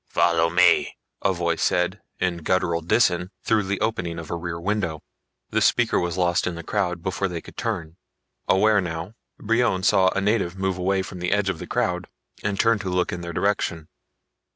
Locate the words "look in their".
12.89-13.31